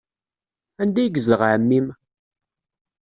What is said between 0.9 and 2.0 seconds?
ay yezdeɣ ɛemmi-m?